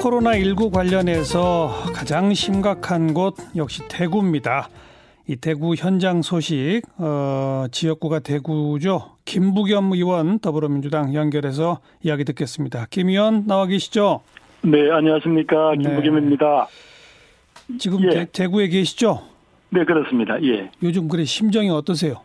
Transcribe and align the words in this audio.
코로나19 0.00 0.72
관련해서 0.72 1.68
가장 1.94 2.32
심각한 2.32 3.12
곳 3.12 3.34
역시 3.54 3.82
대구입니다. 3.88 4.68
이 5.28 5.36
대구 5.36 5.74
현장 5.74 6.22
소식, 6.22 6.80
어, 6.98 7.66
지역구가 7.70 8.20
대구죠. 8.20 9.16
김부겸 9.26 9.92
의원 9.92 10.38
더불어민주당 10.38 11.14
연결해서 11.14 11.80
이야기 12.02 12.24
듣겠습니다. 12.24 12.86
김 12.88 13.10
의원 13.10 13.46
나와 13.46 13.66
계시죠? 13.66 14.22
네, 14.62 14.90
안녕하십니까. 14.90 15.74
김부겸입니다. 15.76 16.66
네. 17.68 17.76
지금 17.78 18.02
예. 18.04 18.26
대, 18.32 18.46
구에 18.46 18.68
계시죠? 18.68 19.20
네, 19.68 19.84
그렇습니다. 19.84 20.42
예. 20.42 20.70
요즘 20.82 21.08
그래 21.08 21.24
심정이 21.24 21.68
어떠세요? 21.68 22.22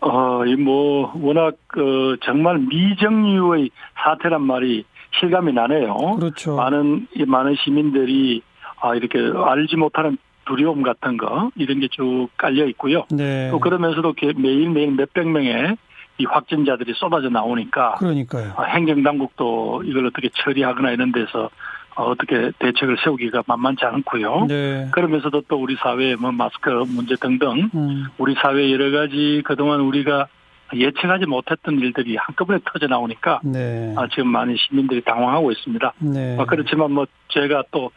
어, 0.00 0.44
이 0.46 0.54
뭐, 0.54 1.12
워낙, 1.20 1.56
어, 1.76 2.16
정말 2.22 2.58
미정유의 2.58 3.70
사태란 3.96 4.42
말이 4.42 4.84
실감이 5.20 5.52
나네요. 5.52 5.94
그렇죠. 6.18 6.56
많은, 6.56 7.06
이 7.14 7.24
많은 7.24 7.56
시민들이, 7.64 8.42
아, 8.80 8.94
이렇게 8.94 9.18
알지 9.18 9.76
못하는 9.76 10.16
두려움 10.44 10.82
같은 10.82 11.16
거, 11.16 11.50
이런 11.56 11.80
게 11.80 11.88
쭉 11.90 12.28
깔려 12.36 12.66
있고요. 12.66 13.04
네. 13.10 13.48
또 13.50 13.58
그러면서도 13.58 14.12
게- 14.12 14.32
매일 14.36 14.70
매일 14.70 14.92
몇백 14.92 15.26
명의 15.28 15.76
이 16.18 16.24
확진자들이 16.24 16.92
쏟아져 16.94 17.28
나오니까, 17.28 17.94
그러니까요. 17.94 18.52
아, 18.56 18.62
행정당국도 18.64 19.82
이걸 19.84 20.06
어떻게 20.06 20.28
처리하거나 20.34 20.92
이런 20.92 21.12
데서 21.12 21.50
어, 21.98 22.10
어떻게 22.10 22.50
대책을 22.58 22.98
세우기가 23.02 23.44
만만치 23.46 23.84
않고요. 23.86 24.44
네. 24.48 24.86
그러면서도 24.92 25.42
또 25.48 25.56
우리 25.56 25.76
사회 25.76 26.14
뭐 26.14 26.30
마스크 26.30 26.68
문제 26.68 27.16
등등 27.16 27.70
음, 27.74 28.04
우리 28.18 28.34
사회 28.34 28.70
여러 28.70 28.90
가지 28.90 29.40
그동안 29.46 29.80
우리가 29.80 30.26
예측하지 30.74 31.26
못했던 31.26 31.78
일들이 31.78 32.16
한꺼번에 32.16 32.58
터져 32.64 32.86
나오니까 32.86 33.40
네. 33.44 33.94
아, 33.96 34.06
지금 34.08 34.28
많은 34.28 34.56
시민들이 34.56 35.02
당황하고 35.02 35.52
있습니다. 35.52 35.92
네. 35.98 36.36
아, 36.38 36.44
그렇지만 36.44 36.92
뭐 36.92 37.06
제가 37.28 37.64
또 37.70 37.90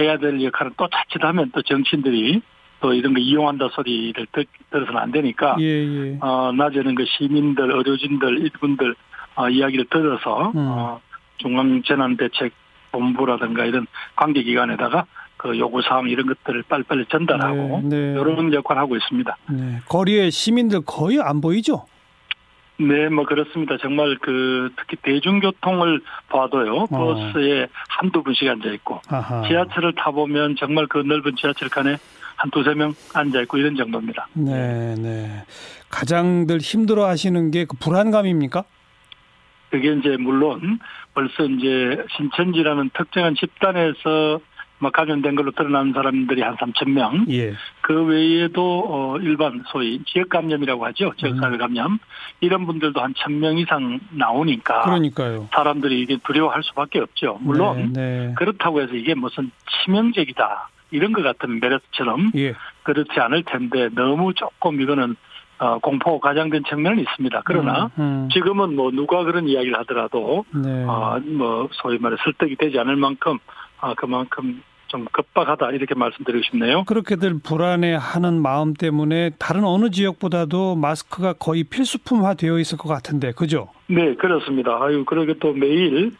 해야 0.00 0.18
될 0.18 0.42
역할은 0.42 0.72
또 0.76 0.88
자칫하면 0.88 1.52
또 1.54 1.62
정치인들이 1.62 2.42
또 2.80 2.92
이런 2.92 3.14
거 3.14 3.20
이용한다 3.20 3.68
소리를 3.72 4.26
듣, 4.32 4.46
들어서는 4.70 5.00
안 5.00 5.12
되니까 5.12 5.56
예, 5.60 5.64
예. 5.64 6.18
어, 6.20 6.52
낮에는 6.52 6.94
그 6.94 7.04
시민들, 7.06 7.70
의료진들, 7.70 8.46
이분들 8.46 8.94
어, 9.36 9.48
이야기를 9.48 9.86
들어서 9.90 10.50
음. 10.50 10.54
어, 10.56 11.00
중앙재난대책본부라든가 11.38 13.64
이런 13.64 13.86
관계기관에다가 14.16 15.06
그 15.36 15.58
요구사항 15.58 16.08
이런 16.08 16.26
것들을 16.26 16.62
빨리빨리 16.68 17.06
전달하고 17.10 17.80
네, 17.84 18.12
네. 18.12 18.20
이런 18.20 18.52
역할을 18.52 18.80
하고 18.80 18.96
있습니다. 18.96 19.36
네. 19.50 19.80
거리에 19.88 20.30
시민들 20.30 20.80
거의 20.86 21.20
안 21.20 21.40
보이죠? 21.40 21.86
네, 22.76 23.08
뭐 23.08 23.24
그렇습니다. 23.24 23.76
정말 23.80 24.16
그 24.20 24.70
특히 24.76 24.96
대중교통을 25.02 26.00
봐도요 26.28 26.86
버스에 26.86 27.68
한두 27.88 28.22
분씩 28.22 28.48
앉아 28.48 28.68
있고 28.72 29.00
아하. 29.08 29.46
지하철을 29.46 29.94
타 29.94 30.10
보면 30.10 30.56
정말 30.58 30.86
그 30.88 30.98
넓은 30.98 31.36
지하철 31.36 31.68
칸에 31.68 31.96
한 32.36 32.50
두세 32.50 32.74
명 32.74 32.92
앉아 33.14 33.42
있고 33.42 33.58
이런 33.58 33.76
정도입니다. 33.76 34.26
네, 34.34 34.94
네. 34.96 35.44
가장들 35.88 36.58
힘들어 36.58 37.06
하시는 37.06 37.52
게 37.52 37.64
그 37.66 37.76
불안감입니까? 37.78 38.64
그게 39.70 39.92
이제 39.92 40.16
물론 40.18 40.78
벌써 41.14 41.44
이제 41.44 42.04
신천지라는 42.16 42.90
특정한 42.94 43.34
집단에서 43.36 44.40
막 44.80 44.92
감염된 44.92 45.34
걸로 45.36 45.50
드러난 45.52 45.92
사람들이 45.92 46.42
한 46.42 46.56
3천 46.56 46.90
명. 46.90 47.24
예. 47.30 47.54
그 47.80 48.04
외에도 48.04 48.84
어 48.88 49.18
일반 49.18 49.62
소위 49.68 50.02
지역 50.04 50.28
감염이라고 50.28 50.84
하죠. 50.86 51.12
지역 51.16 51.34
음. 51.36 51.40
사회 51.40 51.56
감염. 51.56 51.98
이런 52.40 52.66
분들도 52.66 53.00
한 53.00 53.14
천 53.16 53.38
명 53.40 53.56
이상 53.56 54.00
나오니까 54.10 54.82
그러니까요. 54.82 55.48
사람들이 55.52 56.00
이게 56.00 56.18
두려워할 56.24 56.62
수밖에 56.64 56.98
없죠. 57.00 57.38
물론 57.40 57.92
네, 57.92 58.26
네. 58.28 58.34
그렇다고 58.36 58.80
해서 58.82 58.94
이게 58.94 59.14
무슨 59.14 59.50
치명적이다 59.84 60.68
이런 60.90 61.12
것 61.12 61.22
같은 61.22 61.60
메르스처럼 61.60 62.32
예. 62.36 62.54
그렇지 62.82 63.18
않을 63.18 63.44
텐데 63.44 63.88
너무 63.94 64.34
조금 64.34 64.80
이거는 64.80 65.16
어 65.58 65.78
공포가 65.78 66.28
과장된 66.30 66.64
측면은 66.68 66.98
있습니다. 66.98 67.42
그러나 67.44 67.84
음, 67.98 68.02
음. 68.24 68.28
지금은 68.32 68.74
뭐 68.74 68.90
누가 68.90 69.22
그런 69.22 69.48
이야기를 69.48 69.78
하더라도 69.80 70.44
네. 70.52 70.84
아, 70.88 71.20
뭐 71.24 71.68
소위 71.72 71.96
말해 71.98 72.16
설득이 72.24 72.56
되지 72.56 72.78
않을 72.80 72.96
만큼 72.96 73.38
아, 73.84 73.92
그만큼 73.92 74.62
좀 74.86 75.04
급박하다 75.12 75.72
이렇게 75.72 75.94
말씀드리고 75.94 76.42
싶네요. 76.44 76.84
그렇게들 76.84 77.40
불안해하는 77.42 78.40
마음 78.40 78.72
때문에 78.72 79.30
다른 79.38 79.64
어느 79.64 79.90
지역보다도 79.90 80.76
마스크가 80.76 81.34
거의 81.34 81.64
필수품화 81.64 82.34
되어 82.34 82.58
있을 82.58 82.78
것 82.78 82.88
같은데, 82.88 83.32
그죠? 83.32 83.68
네, 83.88 84.14
그렇습니다. 84.14 84.78
아유, 84.82 85.04
그러게 85.04 85.34
또 85.38 85.52
매일 85.52 86.12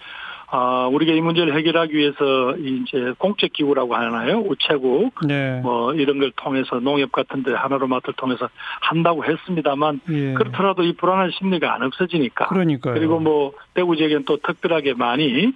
아, 0.51 0.89
우리가 0.93 1.13
이 1.15 1.21
문제를 1.23 1.57
해결하기 1.57 1.97
위해서 1.97 2.57
이제 2.59 3.15
공적 3.19 3.53
기구라고 3.55 3.95
하나요? 3.95 4.41
우체국 4.41 5.13
네. 5.27 5.61
뭐 5.63 5.95
이런 5.95 6.19
걸 6.19 6.33
통해서 6.37 6.79
농협 6.81 7.13
같은 7.13 7.43
데 7.43 7.53
하나로마트를 7.53 8.15
통해서 8.15 8.49
한다고 8.81 9.25
했습니다만 9.25 10.01
예. 10.11 10.35
그렇더라도 10.35 10.83
이 10.83 10.93
불안한 10.93 11.31
심리가 11.39 11.75
안 11.75 11.83
없어지니까 11.83 12.49
그러니까요. 12.49 12.95
그리고 12.95 13.19
뭐 13.19 13.53
대구 13.73 13.97
지역엔 13.97 14.27
또 14.27 14.37
특별하게 14.37 14.95
많이 14.95 15.47
어, 15.47 15.53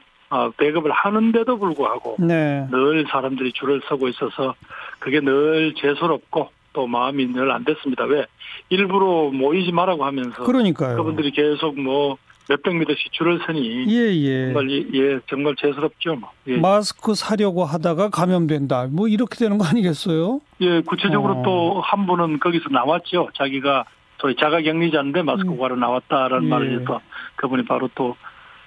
배급을 0.56 0.90
하는데도 0.90 1.58
불구하고 1.58 2.16
네. 2.18 2.66
늘 2.70 3.06
사람들이 3.10 3.52
줄을 3.52 3.80
서고 3.88 4.08
있어서 4.08 4.54
그게 4.98 5.20
늘 5.20 5.74
재수롭고 5.74 6.50
또 6.72 6.86
마음이 6.86 7.26
늘 7.28 7.50
안 7.50 7.64
됐습니다. 7.64 8.04
왜 8.04 8.26
일부러 8.68 9.30
모이지 9.32 9.72
말라고 9.72 10.04
하면서 10.04 10.44
그러니까요. 10.44 10.96
그분들이 10.96 11.30
계속 11.30 11.80
뭐 11.80 12.18
몇백 12.50 12.76
미터씩 12.76 13.12
줄을 13.12 13.40
서니 13.46 13.86
예, 13.94 14.14
예. 14.16 14.44
정말 14.52 14.70
이- 14.70 14.86
예 14.94 15.18
정말 15.28 15.54
재수롭죠. 15.56 16.16
뭐. 16.16 16.30
예. 16.46 16.56
마스크 16.56 17.14
사려고 17.14 17.64
하다가 17.64 18.08
감염된다. 18.10 18.88
뭐 18.90 19.06
이렇게 19.08 19.36
되는 19.36 19.58
거 19.58 19.66
아니겠어요? 19.66 20.40
예 20.60 20.80
구체적으로 20.82 21.34
어. 21.38 21.42
또한 21.42 22.06
분은 22.06 22.38
거기서 22.40 22.68
나왔죠. 22.70 23.28
자기가 23.34 23.84
저희 24.20 24.34
자가격리자인데 24.36 25.22
마스크 25.22 25.48
음. 25.48 25.56
구하러 25.56 25.76
나왔다라는 25.76 26.44
예. 26.46 26.48
말을 26.48 26.80
해서 26.80 27.00
그분이 27.36 27.64
바로 27.66 27.88
또 27.94 28.16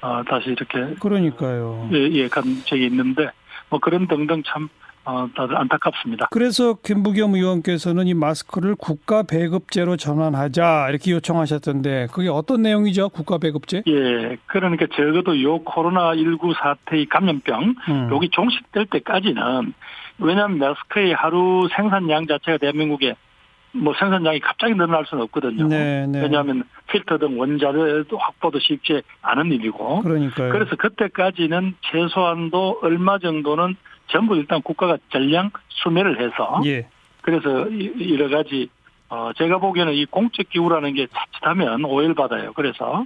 어, 0.01 0.23
다시 0.27 0.49
이렇게 0.49 0.95
그러니까요. 0.99 1.89
예, 1.93 2.09
예, 2.11 2.27
간 2.27 2.43
적이 2.65 2.87
있는데 2.87 3.29
뭐 3.69 3.79
그런 3.79 4.07
등등 4.07 4.43
참 4.45 4.69
어, 5.03 5.27
다들 5.35 5.57
안타깝습니다. 5.57 6.27
그래서 6.31 6.75
김부겸 6.75 7.33
의원께서는 7.33 8.07
이 8.07 8.13
마스크를 8.13 8.75
국가 8.75 9.23
배급제로 9.23 9.97
전환하자 9.97 10.89
이렇게 10.89 11.11
요청하셨던데 11.11 12.07
그게 12.11 12.29
어떤 12.29 12.61
내용이죠? 12.61 13.09
국가 13.09 13.37
배급제? 13.39 13.83
예, 13.87 14.37
그러니까 14.45 14.85
적어도 14.95 15.41
요 15.41 15.59
코로나 15.63 16.15
19 16.15 16.53
사태의 16.53 17.07
감염병, 17.07 17.75
음. 17.89 18.09
여기 18.11 18.29
종식될 18.29 18.87
때까지는, 18.87 19.73
왜냐하면 20.19 20.59
마스크의 20.59 21.13
하루 21.13 21.67
생산량 21.75 22.27
자체가 22.27 22.57
대한민국에 22.59 23.15
뭐 23.73 23.93
생산량이 23.97 24.39
갑자기 24.41 24.73
늘어날 24.73 25.05
수는 25.05 25.23
없거든요. 25.23 25.67
네, 25.67 26.05
네. 26.07 26.21
왜냐하면 26.21 26.63
필터 26.91 27.17
등 27.17 27.39
원자재 27.39 28.03
확보도 28.17 28.59
쉽지 28.59 29.01
않은 29.21 29.51
일이고. 29.51 30.01
그러니까요. 30.01 30.51
그래서 30.51 30.75
그때까지는 30.75 31.75
최소한도 31.81 32.79
얼마 32.81 33.17
정도는 33.17 33.75
전부 34.07 34.35
일단 34.35 34.61
국가가 34.61 34.97
전량 35.09 35.51
수매를 35.69 36.19
해서 36.19 36.61
예. 36.65 36.87
그래서 37.21 37.67
이- 37.69 38.13
여러 38.13 38.29
가지 38.29 38.69
어 39.09 39.31
제가 39.37 39.59
보기에는 39.59 39.93
이 39.93 40.05
공적 40.05 40.49
기구라는 40.49 40.93
게 40.93 41.07
자칫하면 41.07 41.85
오해를 41.85 42.13
받아요. 42.13 42.51
그래서 42.53 43.05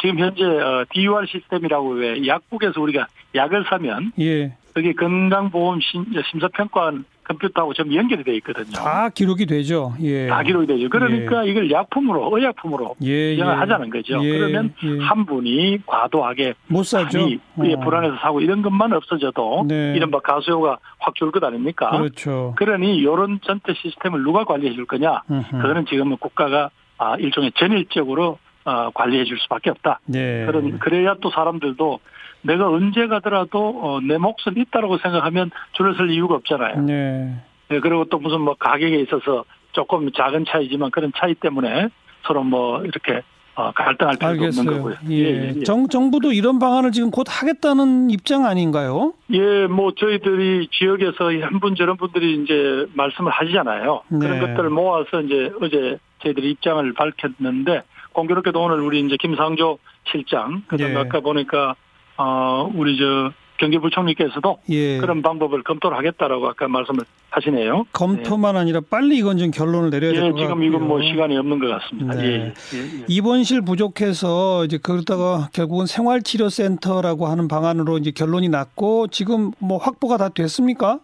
지금 0.00 0.18
현재 0.18 0.44
어 0.44 0.84
DUR 0.92 1.26
시스템이라고 1.26 1.88
왜 1.90 2.26
약국에서 2.26 2.80
우리가 2.82 3.06
약을 3.34 3.64
사면 3.68 4.12
예. 4.18 4.56
그게 4.74 4.92
건강보험 4.92 5.80
심, 5.80 6.04
심사평가원 6.30 7.04
컴퓨터하고 7.24 7.72
좀 7.74 7.94
연결이 7.94 8.24
돼 8.24 8.34
있거든요. 8.36 8.72
다 8.72 9.08
기록이 9.08 9.46
되죠. 9.46 9.94
예. 10.02 10.26
다 10.26 10.42
기록이 10.42 10.66
되죠. 10.66 10.88
그러니까 10.88 11.44
이걸 11.44 11.70
약품으로 11.70 12.36
의약품으로 12.36 12.96
예, 13.04 13.36
예. 13.36 13.40
하자는 13.42 13.90
거죠. 13.90 14.22
예, 14.24 14.38
그러면 14.38 14.74
예. 14.84 14.98
한 14.98 15.24
분이 15.24 15.78
과도하게 15.86 16.54
못 16.66 16.84
사죠. 16.84 17.18
많이 17.20 17.38
예, 17.64 17.74
어. 17.74 17.80
불안해서 17.80 18.16
사고 18.20 18.40
이런 18.40 18.62
것만 18.62 18.92
없어져도 18.92 19.64
네. 19.68 19.94
이른바 19.96 20.20
가수요가 20.20 20.78
확 20.98 21.14
줄 21.14 21.30
것 21.30 21.42
아닙니까? 21.44 21.90
그렇죠. 21.90 22.54
그러니 22.56 22.96
이런 22.96 23.38
전체 23.42 23.72
시스템을 23.74 24.22
누가 24.22 24.44
관리해 24.44 24.74
줄 24.74 24.86
거냐? 24.86 25.22
음흠. 25.30 25.50
그거는 25.62 25.86
지금은 25.86 26.16
국가가 26.18 26.70
아, 26.98 27.16
일종의 27.16 27.52
전일적으로 27.56 28.38
어, 28.64 28.90
관리해 28.94 29.24
줄 29.24 29.38
수밖에 29.40 29.70
없다. 29.70 30.00
네. 30.06 30.44
그런 30.46 30.78
그래야 30.78 31.14
또 31.20 31.30
사람들도 31.30 31.98
내가 32.42 32.68
언제 32.68 33.06
가더라도 33.06 33.80
어, 33.82 34.00
내 34.00 34.18
몫은 34.18 34.56
있다라고 34.56 34.98
생각하면 34.98 35.50
줄을 35.72 35.94
설 35.94 36.10
이유가 36.10 36.34
없잖아요. 36.36 36.82
네. 36.82 37.34
예, 37.70 37.80
그리고 37.80 38.04
또 38.06 38.18
무슨 38.18 38.40
뭐 38.40 38.54
가격에 38.58 39.00
있어서 39.00 39.44
조금 39.72 40.10
작은 40.12 40.44
차이지만 40.46 40.90
그런 40.90 41.12
차이 41.16 41.34
때문에 41.34 41.88
서로 42.26 42.42
뭐 42.42 42.82
이렇게 42.84 43.22
어, 43.54 43.70
갈등할 43.72 44.16
필요도 44.16 44.44
없는 44.44 44.68
알겠어요. 44.68 44.76
거고요. 44.76 44.94
예. 45.10 45.62
정, 45.64 45.86
정부도 45.88 46.32
이런 46.32 46.58
방안을 46.58 46.90
지금 46.90 47.10
곧 47.10 47.26
하겠다는 47.28 48.08
입장 48.10 48.46
아닌가요? 48.46 49.12
예, 49.30 49.66
뭐 49.66 49.92
저희들이 49.94 50.68
지역에서 50.72 51.26
한 51.42 51.60
분 51.60 51.74
저런 51.76 51.96
분들이 51.98 52.42
이제 52.42 52.86
말씀을 52.94 53.30
하시잖아요. 53.30 54.02
그런 54.08 54.20
네. 54.20 54.40
것들을 54.40 54.70
모아서 54.70 55.20
이제 55.20 55.52
어제 55.60 55.98
저희들이 56.22 56.50
입장을 56.52 56.92
밝혔는데 56.94 57.82
공교롭게도 58.12 58.60
오늘 58.62 58.80
우리 58.80 59.00
이제 59.00 59.16
김상조 59.20 59.78
실장 60.10 60.62
그다음에 60.66 60.94
예. 60.94 60.98
아까 60.98 61.20
보니까 61.20 61.74
어 62.16 62.70
우리 62.74 62.96
저 62.98 63.32
경제부총리께서도 63.58 64.58
예. 64.70 64.98
그런 64.98 65.22
방법을 65.22 65.62
검토를 65.62 65.96
하겠다라고 65.96 66.48
아까 66.48 66.68
말씀을 66.68 67.04
하시네요. 67.30 67.84
검토만 67.92 68.56
아니라 68.56 68.80
빨리 68.90 69.18
이건 69.18 69.38
좀 69.38 69.50
결론을 69.50 69.90
내려야 69.90 70.12
될 70.12 70.16
예, 70.16 70.20
것 70.20 70.26
같고요. 70.36 70.46
지금 70.46 70.62
이건 70.64 70.88
뭐 70.88 71.00
시간이 71.00 71.36
없는 71.36 71.58
것 71.60 71.68
같습니다. 71.68 72.14
네. 72.14 72.24
예, 72.24 72.32
예, 72.74 72.78
예. 72.78 73.04
입원실 73.08 73.62
부족해서 73.62 74.64
이제 74.64 74.78
그러다가 74.82 75.48
결국은 75.52 75.86
생활치료센터라고 75.86 77.26
하는 77.26 77.48
방안으로 77.48 77.98
이제 77.98 78.10
결론이 78.10 78.48
났고 78.48 79.06
지금 79.08 79.52
뭐 79.58 79.78
확보가 79.78 80.16
다 80.16 80.28
됐습니까? 80.28 80.98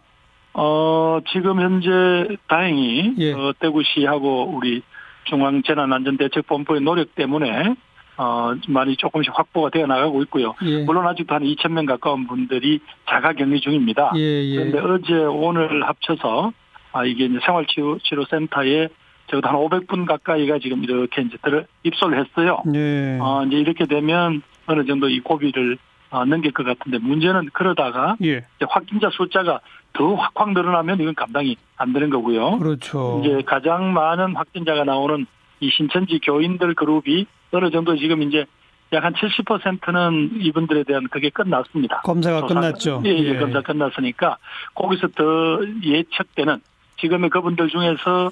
어, 0.55 1.21
지금 1.33 1.61
현재 1.61 2.37
다행히 2.49 3.15
예. 3.19 3.33
어, 3.33 3.53
대구시하고 3.61 4.53
우리 4.57 4.83
중앙재난안전대책본부의 5.25 6.81
노력 6.81 7.15
때문에 7.15 7.77
어, 8.19 8.53
많이 8.67 8.97
조금씩 8.97 9.33
확보가 9.33 9.71
되어 9.71 9.87
나가고 9.87 10.23
있고요. 10.25 10.55
예. 10.65 10.85
물론 10.85 11.07
아직도 11.07 11.35
한 11.37 11.45
2천 11.45 11.71
명 11.71 11.87
가까운 11.87 12.27
분들이 12.27 12.81
자가 13.09 13.33
격리 13.33 13.61
중입니다. 13.61 14.13
예, 14.17 14.21
예. 14.21 14.57
그런데 14.57 14.81
어제 14.81 15.15
오늘 15.15 15.85
합쳐서 15.85 16.53
아 16.93 17.05
이게 17.05 17.27
이제 17.27 17.39
생활치료센터에 17.47 18.89
적어도 19.29 19.49
한 19.49 19.57
500분 19.57 20.07
가까이가 20.07 20.59
지금 20.59 20.83
이렇게 20.83 21.23
이제 21.23 21.37
들어 21.43 21.63
입소를 21.85 22.19
했어요. 22.19 22.61
예. 22.75 23.19
어, 23.21 23.45
이제 23.47 23.57
이렇게 23.57 23.87
되면 23.87 24.43
어느 24.67 24.85
정도 24.85 25.09
이 25.09 25.21
고비를 25.21 25.79
어, 26.11 26.25
넘길 26.25 26.51
것 26.53 26.65
같은데 26.65 26.99
문제는 26.99 27.51
그러다가 27.53 28.17
예. 28.25 28.43
확진자 28.69 29.11
숫자가 29.11 29.61
더 29.93 30.15
확확 30.15 30.53
늘어나면 30.55 31.01
이건 31.01 31.15
감당이 31.15 31.57
안 31.77 31.93
되는 31.93 32.11
거고요. 32.11 32.59
그렇죠. 32.59 33.23
이제 33.25 33.43
가장 33.47 33.93
많은 33.93 34.35
확진자가 34.35 34.83
나오는 34.83 35.25
이 35.61 35.71
신천지 35.71 36.19
교인들 36.19 36.75
그룹이 36.75 37.27
어느 37.53 37.71
정도 37.71 37.97
지금 37.97 38.23
이제 38.23 38.45
약 38.93 39.05
한 39.05 39.13
70%는 39.13 40.41
이분들에 40.41 40.83
대한 40.85 41.07
그게 41.09 41.29
끝났습니다. 41.31 42.01
검사가 42.03 42.41
조사- 42.43 42.55
끝났죠. 42.55 43.03
예, 43.05 43.11
예, 43.11 43.37
검사 43.39 43.61
끝났으니까 43.61 44.39
거기서 44.75 45.09
더 45.09 45.61
예측되는 45.85 46.61
지금의 46.99 47.29
그분들 47.31 47.69
중에서 47.69 48.31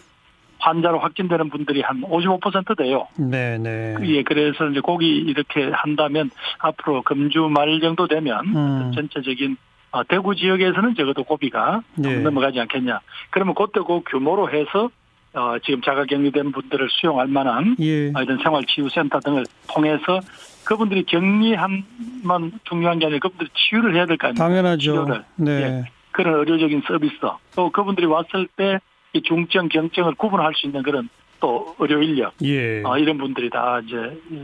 환자로 0.58 0.98
확진되는 1.00 1.50
분들이 1.50 1.82
한 1.82 2.00
55% 2.00 2.74
돼요. 2.78 3.06
네, 3.18 3.58
네. 3.58 3.94
예, 4.04 4.22
그래서 4.22 4.66
이제 4.68 4.80
거기 4.80 5.06
이렇게 5.18 5.70
한다면 5.70 6.30
앞으로 6.58 7.02
금주 7.02 7.48
말 7.50 7.78
정도 7.80 8.06
되면 8.08 8.46
음. 8.46 8.92
전체적인 8.94 9.58
어, 9.92 10.04
대구 10.04 10.34
지역에서는 10.34 10.94
적어도 10.94 11.22
고비가 11.24 11.82
예. 12.02 12.16
넘어가지 12.20 12.58
않겠냐. 12.60 13.00
그러면 13.30 13.54
그때 13.54 13.80
그 13.86 14.00
규모로 14.08 14.50
해서 14.50 14.88
어, 15.36 15.58
지금 15.64 15.80
자가격리된 15.82 16.50
분들을 16.52 16.88
수용할 16.90 17.26
만한 17.28 17.76
예. 17.80 18.08
어, 18.14 18.22
이런 18.22 18.38
생활치유센터 18.42 19.20
등을 19.20 19.44
통해서 19.68 20.20
그분들이 20.64 21.04
격리한만 21.04 22.52
중요한 22.64 22.98
게 22.98 23.06
아니라 23.06 23.20
그분들이 23.20 23.50
치유를 23.54 23.94
해야 23.94 24.06
될 24.06 24.16
거 24.16 24.28
아닙니까? 24.28 24.44
당연하죠. 24.48 24.78
치료를. 24.92 25.24
네. 25.36 25.50
예. 25.62 25.84
그런 26.10 26.34
의료적인 26.40 26.82
서비스 26.86 27.14
또 27.54 27.70
그분들이 27.70 28.06
왔을 28.06 28.46
때 28.56 28.78
이 29.12 29.22
중증 29.22 29.68
경증을 29.70 30.14
구분할 30.16 30.52
수 30.54 30.66
있는 30.66 30.82
그런 30.82 31.08
또 31.40 31.74
의료 31.78 32.02
인력 32.02 32.34
예. 32.42 32.82
어, 32.82 32.98
이런 32.98 33.16
분들이 33.16 33.48
다 33.48 33.80
이제 33.82 33.96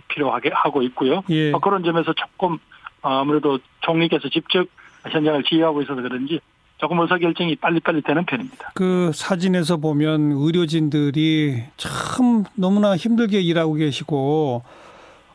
필요하게 0.09 0.51
하고 0.55 0.83
있고요. 0.83 1.23
예. 1.29 1.53
어, 1.53 1.59
그런 1.59 1.83
점에서 1.85 2.13
조금 2.15 2.55
어, 3.03 3.21
아무래도 3.21 3.59
총리께서 3.81 4.29
직접 4.31 4.67
현장을 5.11 5.43
지휘하고 5.43 5.83
있어서 5.83 6.01
그런지 6.01 6.41
조금 6.83 6.99
의사결정이 6.99 7.55
빨리빨리 7.57 8.03
되는 8.03 8.25
편입니다. 8.25 8.73
그 8.75 9.13
사진에서 9.15 9.77
보면 9.77 10.33
의료진들이 10.33 11.63
참 11.77 12.43
너무나 12.57 12.97
힘들게 12.97 13.41
일하고 13.41 13.75
계시고 13.75 14.65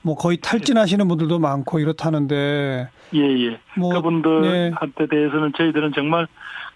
뭐 0.01 0.15
거의 0.15 0.37
탈진하시는 0.41 1.07
분들도 1.07 1.39
많고 1.39 1.79
이렇다는데 1.79 2.89
예, 3.13 3.19
예. 3.21 3.59
뭐 3.77 3.93
그분들한테 3.93 5.07
대해서는 5.09 5.53
저희들은 5.55 5.93
정말 5.95 6.27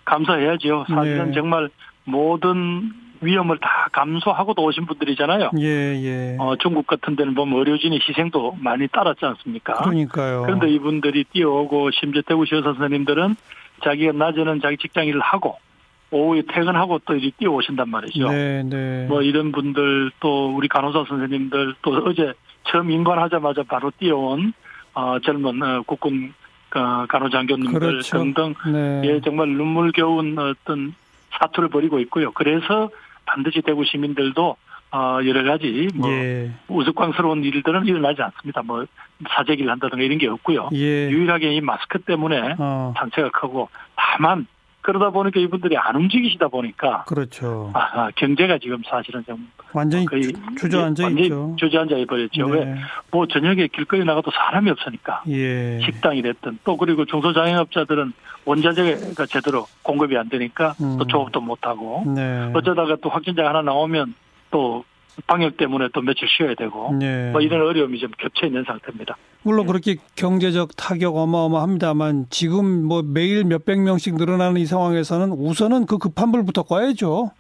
감사해야죠. 0.06 0.86
사실은 0.88 1.28
네. 1.28 1.34
정말 1.34 1.70
모든 2.06 2.94
위험을 3.20 3.58
다 3.58 3.90
감수하고도 3.92 4.64
오신 4.64 4.86
분들이잖아요. 4.86 5.52
예, 5.60 5.66
예. 5.66 6.38
어, 6.40 6.56
중국 6.56 6.88
같은 6.88 7.18
데는 7.18 7.36
보면 7.36 7.60
의료진의 7.60 8.00
희생도 8.08 8.56
많이 8.62 8.88
따랐지 8.88 9.26
않습니까? 9.26 9.74
그러니까요. 9.74 10.44
그런데 10.44 10.70
이분들이 10.70 11.26
뛰어오고 11.26 11.92
심지어 11.92 12.22
대구시 12.26 12.56
의사 12.56 12.74
선생님들은 12.74 13.36
자기가 13.84 14.14
낮에는 14.14 14.62
자기 14.62 14.78
직장 14.78 15.06
일을 15.06 15.20
하고 15.22 15.58
오후에 16.12 16.44
퇴근하고 16.52 17.00
또 17.06 17.14
이렇게 17.14 17.32
뛰어오신단 17.38 17.90
말이죠. 17.90 18.30
네, 18.30 18.64
네. 18.64 19.06
뭐 19.08 19.22
이런 19.22 19.52
분들 19.52 20.12
또 20.20 20.54
우리 20.56 20.68
간호사 20.68 21.06
선생님들 21.08 21.76
또 21.82 21.92
어제 22.06 22.34
처음 22.70 22.92
임관하자마자 22.92 23.64
바로 23.64 23.92
뛰어온 23.98 24.54
어, 24.94 25.20
젊은 25.20 25.64
어, 25.64 25.84
국군 25.84 26.34
어, 26.76 27.06
간호장교님들 27.08 27.80
그렇죠. 27.80 28.18
등등 28.18 28.54
네. 28.72 29.02
예 29.06 29.22
정말 29.22 29.50
눈물겨운 29.50 30.38
어떤 30.38 30.94
사투를 31.40 31.70
벌이고 31.70 32.00
있고요. 32.02 32.32
그래서 32.32 32.90
반드시 33.26 33.62
대구 33.62 33.86
시민들도 33.86 34.58
어, 34.94 35.20
여러 35.26 35.44
가지 35.44 35.88
뭐 35.96 36.10
예. 36.12 36.52
우스꽝스러운 36.68 37.44
일들은 37.44 37.86
일어나지 37.86 38.22
않습니다. 38.22 38.62
뭐 38.64 38.86
사재기를 39.30 39.72
한다든가 39.72 40.04
이런 40.04 40.18
게 40.18 40.28
없고요. 40.28 40.70
예. 40.74 41.10
유일하게 41.10 41.54
이 41.54 41.62
마스크 41.62 42.00
때문에 42.00 42.56
어. 42.60 42.94
단체가 42.98 43.30
크고 43.30 43.70
다만 43.96 44.48
그러다 44.82 45.12
보니까 45.12 45.40
이분들이 45.40 45.78
안 45.78 45.96
움직이시다 45.96 46.48
보니까 46.48 47.04
그렇죠. 47.08 47.70
아, 47.74 47.80
아, 47.94 48.10
경제가 48.16 48.58
지금 48.58 48.82
사실은 48.90 49.24
좀 49.26 49.48
완전히 49.74 50.06
거의 50.08 50.24
주- 50.24 50.34
주저앉아 50.58 51.04
완전히 51.04 51.22
있죠. 51.28 51.56
주저앉아 51.58 51.96
버렸죠. 52.10 52.48
왜? 52.48 52.66
네. 52.66 52.76
뭐 53.12 53.28
저녁에 53.28 53.68
길거리 53.68 54.04
나가도 54.04 54.32
사람이 54.32 54.72
없으니까 54.72 55.22
예. 55.30 55.80
식당이 55.86 56.24
됐든 56.24 56.60
또 56.64 56.76
그리고 56.78 57.06
중소자영업자들은 57.06 58.12
원자재가 58.44 59.28
제대로 59.28 59.68
공급이 59.84 60.18
안 60.18 60.28
되니까 60.30 60.74
음. 60.82 60.98
또 60.98 61.06
조업도 61.06 61.40
못 61.42 61.60
하고 61.66 62.04
네. 62.14 62.50
어쩌다가 62.54 62.98
또 63.04 63.10
확진자 63.10 63.46
하나 63.48 63.62
나오면 63.62 64.16
또 64.52 64.84
방역 65.28 65.58
때문에 65.58 65.90
또 65.94 66.02
며칠 66.02 66.28
쉬어야 66.30 66.56
되고 66.56 66.94
네. 66.94 67.32
뭐 67.32 67.42
이런 67.42 67.62
어려움이 67.62 68.00
좀 68.00 68.12
겹쳐 68.18 68.46
있는 68.46 68.64
상태입니다. 68.64 69.18
물론 69.44 69.66
그렇게 69.66 69.96
경제적 70.16 70.76
타격 70.78 71.18
어마어마합니다만 71.18 72.28
지금 72.30 72.86
뭐 72.86 73.02
매일 73.02 73.44
몇백 73.44 73.80
명씩 73.80 74.16
늘어나는 74.16 74.62
이 74.62 74.66
상황에서는 74.66 75.32
우선은 75.32 75.86
그 75.88 75.98
급한 75.98 76.32
불부터 76.32 76.64
꺼야죠. 76.64 77.32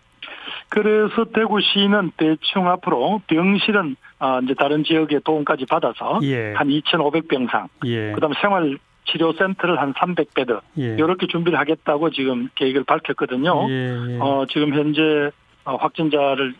그래서 0.69 1.25
대구시는 1.33 2.11
대충 2.17 2.67
앞으로 2.67 3.21
병실은 3.27 3.95
아, 4.19 4.39
이제 4.43 4.53
다른 4.53 4.83
지역의 4.83 5.21
도움까지 5.23 5.65
받아서 5.65 6.19
예. 6.23 6.53
한 6.53 6.67
2,500병상, 6.69 7.67
예. 7.85 8.11
그다음에 8.13 8.35
생활 8.41 8.77
치료 9.05 9.33
센터를 9.33 9.79
한 9.79 9.93
300베드 9.93 10.61
예. 10.77 10.83
이렇게 10.95 11.27
준비를 11.27 11.59
하겠다고 11.59 12.11
지금 12.11 12.49
계획을 12.55 12.83
밝혔거든요. 12.85 13.67
예. 13.69 13.73
예. 13.73 14.19
어, 14.19 14.45
지금 14.49 14.73
현재 14.73 15.31
어, 15.65 15.75
확진자를 15.75 16.53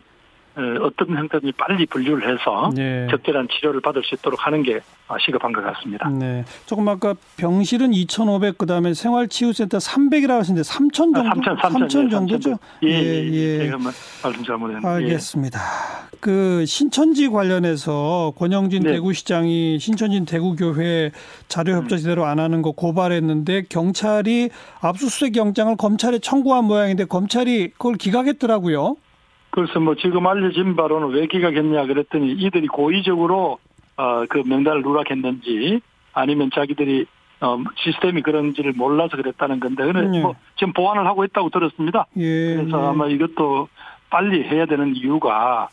어, 0.54 0.84
어떤 0.84 1.16
형태든지 1.16 1.52
빨리 1.56 1.86
분류를 1.86 2.32
해서 2.32 2.70
네. 2.74 3.06
적절한 3.10 3.48
치료를 3.48 3.80
받을 3.80 4.02
수 4.04 4.14
있도록 4.14 4.46
하는 4.46 4.62
게 4.62 4.80
어, 5.08 5.16
시급한 5.18 5.52
것 5.52 5.62
같습니다. 5.62 6.08
네. 6.10 6.44
조금 6.66 6.88
아까 6.88 7.14
병실은 7.36 7.94
2,500 7.94 8.58
그다음에 8.58 8.92
생활치유센터 8.94 9.78
300이라고 9.78 10.38
하셨는데 10.38 10.62
3,000 10.62 11.12
정도? 11.12 11.20
3천, 11.20 11.58
3천, 11.58 12.10
정도죠? 12.10 12.58
예, 12.84 12.88
예, 12.88 13.30
예. 13.30 13.58
제가 13.64 13.78
뭐 13.78 13.92
말씀 14.22 14.44
잘못했는데. 14.44 14.86
예. 14.86 14.92
알겠습니다. 14.92 15.60
그 16.20 16.64
신천지 16.66 17.28
관련해서 17.28 18.32
권영진 18.36 18.84
네. 18.84 18.92
대구시장이 18.92 19.80
신천지 19.80 20.24
대구교회 20.24 21.10
자료 21.48 21.74
협조 21.74 21.96
제대로 21.96 22.26
안 22.26 22.38
하는 22.38 22.62
거 22.62 22.70
고발했는데 22.70 23.64
경찰이 23.68 24.50
압수수색 24.80 25.36
영장을 25.36 25.74
검찰에 25.76 26.20
청구한 26.20 26.66
모양인데 26.66 27.06
검찰이 27.06 27.70
그걸 27.70 27.96
기각했더라고요. 27.96 28.96
그래서 29.52 29.80
뭐 29.80 29.94
지금 29.94 30.26
알려진 30.26 30.76
바로는 30.76 31.10
왜 31.10 31.26
기각했냐 31.26 31.86
그랬더니 31.86 32.32
이들이 32.32 32.66
고의적으로 32.68 33.58
어, 33.96 34.24
그 34.28 34.42
명단을 34.46 34.82
누락했는지 34.82 35.80
아니면 36.14 36.50
자기들이 36.54 37.06
어, 37.42 37.58
시스템이 37.76 38.22
그런지를 38.22 38.72
몰라서 38.72 39.16
그랬다는 39.16 39.60
건데 39.60 39.84
그래 39.84 40.08
네. 40.08 40.20
뭐 40.22 40.34
지금 40.56 40.72
보완을 40.72 41.06
하고 41.06 41.24
있다고 41.24 41.50
들었습니다. 41.50 42.06
예. 42.16 42.56
그래서 42.56 42.82
예. 42.82 42.86
아마 42.86 43.08
이것도 43.08 43.68
빨리 44.08 44.42
해야 44.42 44.64
되는 44.64 44.96
이유가 44.96 45.68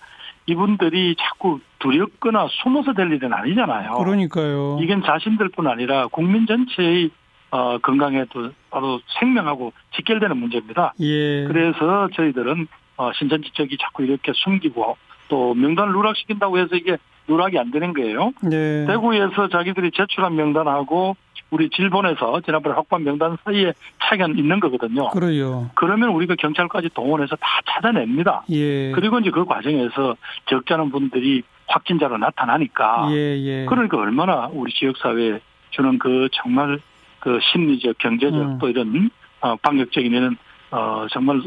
이분들이 0.46 1.16
자꾸 1.18 1.60
두렵거나 1.80 2.48
숨어서 2.64 2.94
될 2.94 3.12
일은 3.14 3.32
아니잖아요. 3.34 3.94
그러니까요. 3.94 4.80
이건 4.82 5.04
자신들뿐 5.04 5.68
아니라 5.68 6.08
국민 6.08 6.48
전체의 6.48 7.12
어, 7.52 7.78
건강에도 7.80 8.50
바로 8.70 9.00
생명하고 9.20 9.72
직결되는 9.96 10.36
문제입니다. 10.36 10.94
예. 11.00 11.46
그래서 11.46 12.10
저희들은 12.14 12.68
어, 13.00 13.14
신천지 13.14 13.50
쪽이 13.54 13.78
자꾸 13.80 14.04
이렇게 14.04 14.34
숨기고 14.36 14.98
또 15.30 15.54
명단을 15.54 15.94
누락시킨다고 15.94 16.60
해서 16.60 16.76
이게 16.76 16.98
누락이 17.30 17.58
안 17.58 17.72
되는 17.72 17.94
거예요. 17.94 18.34
네. 18.44 18.86
대구에서 18.88 19.48
자기들이 19.48 19.92
제출한 19.92 20.36
명단하고 20.36 21.16
우리 21.50 21.70
질본에서 21.70 22.42
지난번에 22.42 22.76
확보한 22.76 23.06
명단 23.06 23.38
사이에 23.46 23.72
차이가 24.04 24.28
있는 24.28 24.60
거거든요. 24.60 25.08
그래요. 25.12 25.70
그러면 25.76 26.10
우리가 26.10 26.36
경찰까지 26.36 26.90
동원해서 26.94 27.38
다 27.38 27.62
찾아냅니다. 27.66 28.44
예. 28.50 28.92
그리고 28.92 29.20
이제 29.20 29.32
그 29.32 29.46
과정에서 29.46 30.18
적잖은 30.50 30.92
분들이 30.92 31.44
확진자로 31.68 32.18
나타나니까 32.18 33.08
예, 33.12 33.38
예. 33.40 33.66
그러니까 33.66 33.98
얼마나 33.98 34.50
우리 34.52 34.74
지역사회에 34.74 35.40
주는 35.70 35.98
그 36.00 36.28
정말 36.34 36.80
그 37.20 37.40
심리적, 37.52 37.98
경제적 38.00 38.42
음. 38.42 38.58
또 38.60 38.68
이런 38.68 39.10
어, 39.40 39.56
방역적인 39.56 40.12
이런 40.12 40.36
어 40.72 41.08
정말 41.12 41.42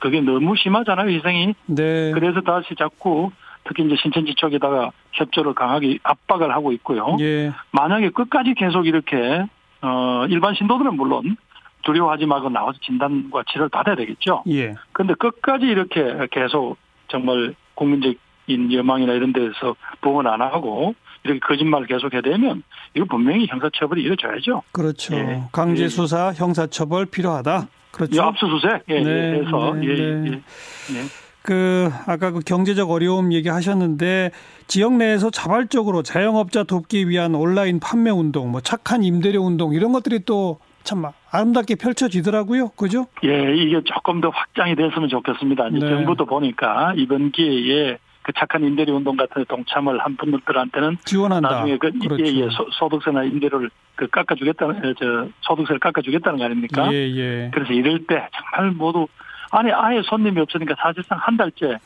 그게 0.00 0.20
너무 0.20 0.56
심하잖아요 0.56 1.08
희생이. 1.10 1.54
네. 1.66 2.12
그래서 2.12 2.40
다시 2.40 2.74
자꾸 2.78 3.30
특히 3.64 3.84
이제 3.84 3.96
신천지 4.00 4.34
쪽에다가 4.34 4.90
협조를 5.12 5.54
강하게 5.54 5.98
압박을 6.02 6.52
하고 6.52 6.72
있고요. 6.72 7.16
예. 7.20 7.52
만약에 7.72 8.10
끝까지 8.10 8.54
계속 8.54 8.86
이렇게 8.86 9.44
어 9.80 10.26
일반 10.28 10.54
신도들은 10.54 10.96
물론 10.96 11.36
두려워하지 11.84 12.26
말고 12.26 12.48
나와서 12.48 12.78
진단과 12.82 13.44
치료를 13.50 13.68
받아야 13.68 13.94
되겠죠. 13.94 14.42
예. 14.48 14.74
근데 14.92 15.14
끝까지 15.14 15.66
이렇게 15.66 16.26
계속 16.30 16.76
정말 17.08 17.54
국민적인 17.74 18.72
여망이나 18.72 19.12
이런 19.12 19.32
데서 19.32 19.76
보건 20.00 20.26
안 20.26 20.40
하고 20.40 20.94
이렇게 21.24 21.40
거짓말을 21.40 21.86
계속해야 21.86 22.22
되면 22.22 22.62
이거 22.94 23.06
분명히 23.06 23.46
형사처벌이 23.46 24.02
이루어져야죠. 24.02 24.62
그렇죠. 24.72 25.14
예. 25.14 25.42
강제 25.52 25.84
예. 25.84 25.88
수사, 25.88 26.32
형사처벌 26.32 27.06
필요하다. 27.06 27.68
이 27.94 27.96
그렇죠. 27.96 28.22
압수수색 28.22 28.84
예, 28.88 29.00
네, 29.00 29.10
예, 29.10 29.40
해서 29.40 29.74
네, 29.74 29.86
예, 29.86 29.94
네. 29.94 30.30
예, 30.30 30.96
예. 30.96 31.02
그 31.42 31.90
아까 32.06 32.30
그 32.30 32.40
경제적 32.40 32.90
어려움 32.90 33.32
얘기하셨는데 33.32 34.30
지역 34.66 34.94
내에서 34.94 35.30
자발적으로 35.30 36.02
자영업자 36.02 36.64
돕기 36.64 37.08
위한 37.08 37.34
온라인 37.34 37.80
판매 37.80 38.10
운동, 38.10 38.50
뭐 38.50 38.60
착한 38.60 39.04
임대료 39.04 39.42
운동 39.42 39.74
이런 39.74 39.92
것들이 39.92 40.20
또 40.24 40.58
참 40.84 41.02
아름답게 41.30 41.74
펼쳐지더라고요. 41.76 42.68
그죠? 42.76 43.06
예, 43.24 43.56
이게 43.56 43.80
조금 43.84 44.20
더 44.20 44.28
확장이 44.28 44.76
됐으면 44.76 45.08
좋겠습니다. 45.08 45.70
네. 45.70 45.80
정부도 45.80 46.26
보니까 46.26 46.92
이번 46.96 47.32
기회에 47.32 47.98
그 48.24 48.32
착한 48.32 48.64
임대료 48.64 48.96
운동 48.96 49.16
같은 49.16 49.42
데 49.42 49.44
동참을 49.46 49.98
한 50.00 50.16
분들한테는 50.16 50.96
지원한다. 51.04 51.50
나중에 51.50 51.76
그 51.76 51.92
그렇죠. 51.92 52.24
예, 52.24 52.32
예, 52.32 52.48
소, 52.48 52.66
소득세나 52.72 53.22
임대료를 53.24 53.70
그 53.94 54.06
깎아주겠다는 54.08 54.76
에, 54.76 54.94
저 54.98 55.28
소득세를 55.42 55.78
깎아주겠다는 55.78 56.38
거 56.38 56.44
아닙니까? 56.46 56.90
예, 56.90 56.96
예. 57.14 57.50
그래서 57.52 57.74
이럴 57.74 58.06
때 58.06 58.26
정말 58.32 58.72
모두 58.72 59.06
아니 59.50 59.70
아예 59.72 60.00
손님이 60.02 60.40
없으니까 60.40 60.74
사실상 60.78 61.18
한 61.20 61.36
달째 61.36 61.76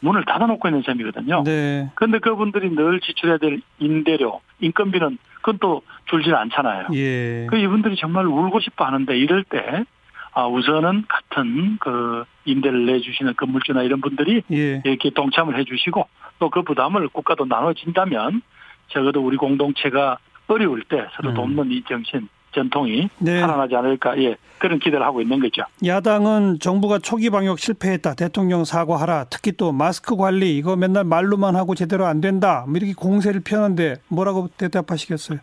문을 0.00 0.24
닫아놓고 0.24 0.66
있는 0.66 0.82
셈이거든요. 0.82 1.44
네. 1.44 1.90
그런데 1.94 2.18
그분들이 2.18 2.74
늘 2.74 2.98
지출해야 3.00 3.36
될 3.36 3.60
임대료, 3.78 4.40
인건비는 4.60 5.18
그건 5.36 5.58
또 5.60 5.82
줄질 6.06 6.34
않잖아요. 6.34 6.86
예. 6.94 7.46
그 7.50 7.56
이분들이 7.58 7.96
정말 7.96 8.26
울고 8.26 8.60
싶어 8.60 8.86
하는데 8.86 9.14
이럴 9.16 9.44
때 9.44 9.84
아, 10.32 10.46
우선은 10.46 11.04
같은 11.08 11.78
그 11.78 12.24
임대를 12.44 12.86
내주시는 12.86 13.34
건물주나 13.36 13.82
이런 13.82 14.00
분들이 14.00 14.42
예. 14.50 14.80
이렇게 14.84 15.10
동참을 15.10 15.58
해주시고 15.58 16.06
또 16.38 16.50
그 16.50 16.62
부담을 16.62 17.08
국가도 17.08 17.44
나눠진다면 17.46 18.42
적어도 18.88 19.24
우리 19.24 19.36
공동체가 19.36 20.18
어려울 20.48 20.82
때 20.82 21.06
서로 21.16 21.30
음. 21.30 21.34
돕는 21.34 21.70
이 21.70 21.82
정신 21.88 22.28
전통이 22.54 23.08
네. 23.18 23.40
살아나지 23.40 23.74
않을까 23.74 24.18
예 24.18 24.36
그런 24.58 24.78
기대를 24.78 25.02
하고 25.02 25.22
있는 25.22 25.40
거죠. 25.40 25.62
야당은 25.84 26.58
정부가 26.60 26.98
초기 26.98 27.30
방역 27.30 27.58
실패했다. 27.58 28.14
대통령 28.14 28.64
사과하라. 28.64 29.26
특히 29.30 29.52
또 29.52 29.72
마스크 29.72 30.16
관리 30.16 30.58
이거 30.58 30.76
맨날 30.76 31.04
말로만 31.04 31.56
하고 31.56 31.74
제대로 31.74 32.04
안 32.06 32.20
된다. 32.20 32.64
뭐 32.68 32.76
이렇게 32.76 32.92
공세를 32.92 33.40
펴는데 33.42 33.96
뭐라고 34.08 34.48
대답하시겠어요? 34.58 35.38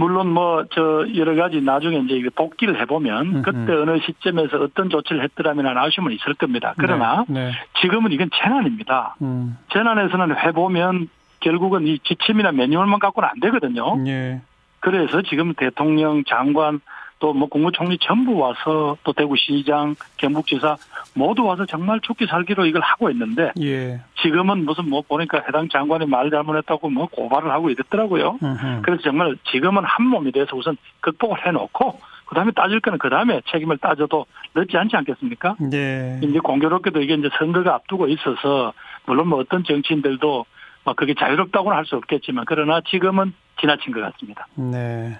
물론 0.00 0.32
뭐 0.32 0.64
저 0.72 1.06
여러 1.14 1.34
가지 1.34 1.60
나중에 1.60 1.98
이제 1.98 2.28
복기를 2.34 2.80
해보면. 2.80 3.42
그때 3.42 3.72
어느 3.72 3.98
시점에서 4.00 4.62
어떤 4.62 4.88
조치를 4.88 5.22
했더라면 5.24 5.66
하는 5.66 5.80
아쉬움은 5.82 6.12
있을 6.12 6.34
겁니다. 6.34 6.74
그러나 6.78 7.24
네. 7.28 7.46
네. 7.46 7.52
지금은 7.80 8.12
이건 8.12 8.30
재난입니다. 8.34 9.16
음. 9.22 9.58
재난에서는 9.72 10.36
해보면 10.38 11.08
결국은 11.40 11.86
이 11.86 11.98
지침이나 12.00 12.52
매뉴얼만 12.52 12.98
갖고는 12.98 13.28
안 13.28 13.40
되거든요. 13.40 13.96
예. 14.06 14.40
그래서 14.80 15.20
지금 15.22 15.52
대통령, 15.54 16.24
장관, 16.24 16.80
또 17.20 17.32
뭐 17.32 17.48
국무총리 17.48 17.96
전부 17.98 18.36
와서 18.36 18.96
또 19.04 19.12
대구시장, 19.12 19.94
경북지사 20.16 20.76
모두 21.14 21.44
와서 21.44 21.64
정말 21.66 22.00
죽기 22.00 22.26
살기로 22.26 22.66
이걸 22.66 22.82
하고 22.82 23.08
있는데 23.10 23.52
예. 23.60 24.00
지금은 24.22 24.64
무슨 24.64 24.88
뭐 24.90 25.02
보니까 25.02 25.42
해당 25.46 25.68
장관이 25.68 26.06
말 26.06 26.30
잘못했다고 26.30 26.90
뭐 26.90 27.06
고발을 27.06 27.50
하고 27.50 27.70
이랬더라고요. 27.70 28.38
음흠. 28.42 28.82
그래서 28.82 29.02
정말 29.02 29.36
지금은 29.52 29.84
한 29.84 30.06
몸이 30.06 30.32
돼서 30.32 30.56
우선 30.56 30.76
극복을 31.00 31.46
해놓고 31.46 32.00
그 32.26 32.34
다음에 32.34 32.52
따질 32.52 32.80
거는 32.80 32.98
그 32.98 33.08
다음에 33.10 33.40
책임을 33.50 33.78
따져도 33.78 34.26
늦지 34.54 34.76
않지 34.76 34.96
않겠습니까? 34.96 35.56
네. 35.60 36.20
이제 36.22 36.38
공교롭게도 36.38 37.00
이게 37.02 37.14
이제 37.14 37.28
선거가 37.38 37.74
앞두고 37.74 38.08
있어서 38.08 38.72
물론 39.06 39.28
뭐 39.28 39.40
어떤 39.40 39.64
정치인들도 39.64 40.44
막 40.84 40.96
그게 40.96 41.14
자유롭다고는 41.14 41.76
할 41.76 41.84
수 41.84 41.96
없겠지만 41.96 42.44
그러나 42.46 42.80
지금은 42.88 43.34
지나친 43.60 43.92
것 43.92 44.00
같습니다. 44.00 44.46
네. 44.54 45.18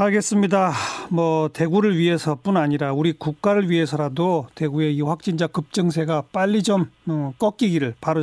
알겠습니다. 0.00 0.70
뭐 1.10 1.48
대구를 1.48 1.98
위해서뿐 1.98 2.56
아니라 2.56 2.92
우리 2.92 3.12
국가를 3.12 3.68
위해서라도 3.68 4.46
대구의 4.54 4.94
이 4.94 5.02
확진자 5.02 5.48
급증세가 5.48 6.22
빨리 6.32 6.62
좀 6.62 6.86
어, 7.08 7.32
꺾이기를 7.38 7.94
바로 8.00 8.20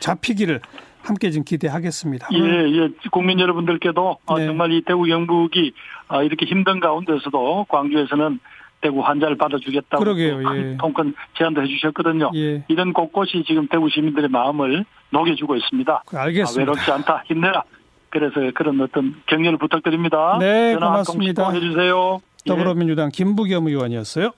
잡히기를 0.00 0.60
함께 1.02 1.30
좀 1.30 1.44
기대하겠습니다. 1.44 2.28
예, 2.32 2.38
예, 2.38 2.88
국민 3.12 3.38
여러분들께도 3.38 4.18
어, 4.26 4.38
네. 4.38 4.46
정말 4.46 4.72
이 4.72 4.82
대구 4.82 5.04
경북이 5.04 5.72
어, 6.08 6.24
이렇게 6.24 6.44
힘든 6.44 6.80
가운데서도 6.80 7.66
광주에서는 7.68 8.40
대구 8.80 9.00
환자를 9.00 9.36
받아주겠다고 9.36 10.02
그러게요, 10.02 10.42
또 10.42 10.56
예. 10.56 10.76
통큰 10.78 11.14
제안도 11.38 11.62
해주셨거든요. 11.62 12.30
예, 12.34 12.64
이런 12.68 12.92
곳곳이 12.92 13.44
지금 13.46 13.68
대구 13.68 13.88
시민들의 13.88 14.28
마음을 14.28 14.84
녹여주고 15.10 15.54
있습니다. 15.54 16.02
그 16.06 16.18
아, 16.18 16.22
알겠습니다. 16.22 16.60
외롭지 16.60 16.90
않다, 16.90 17.22
힘내라. 17.26 17.62
그래서 18.10 18.34
그런 18.54 18.80
어떤 18.80 19.14
격려를 19.26 19.58
부탁드립니다. 19.58 20.36
네, 20.38 20.74
고맙습니다. 20.74 21.50
또 21.50 21.56
해주세요. 21.56 22.20
예. 22.46 22.48
더불어민주당 22.48 23.10
김부겸 23.12 23.68
의원이었어요. 23.68 24.32